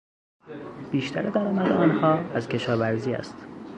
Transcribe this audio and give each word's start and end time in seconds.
بیشتر 0.91 1.29
درآمد 1.29 1.71
آنها 1.71 2.13
از 2.13 2.47
کشاورزی 2.49 3.13
است. 3.13 3.35